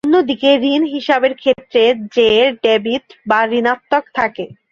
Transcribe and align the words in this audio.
অন্যদিকে 0.03 0.49
ঋণ 0.71 0.83
হিসাবের 0.93 1.33
ক্ষেত্রে 1.33 1.83
জের 2.15 2.47
ডেবিট 2.63 3.05
বা 3.27 3.39
ঋণাত্মক 3.51 4.03
থাকে। 4.17 4.45